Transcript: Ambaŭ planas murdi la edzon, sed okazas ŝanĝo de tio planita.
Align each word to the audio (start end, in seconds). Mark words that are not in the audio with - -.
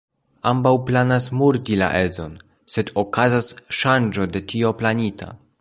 Ambaŭ 0.51 0.71
planas 0.87 1.27
murdi 1.41 1.77
la 1.81 1.91
edzon, 2.05 2.33
sed 2.77 2.91
okazas 3.05 3.53
ŝanĝo 3.83 4.29
de 4.37 4.47
tio 4.55 4.77
planita. 4.83 5.35